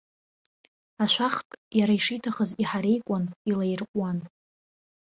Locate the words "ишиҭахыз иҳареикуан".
1.97-3.25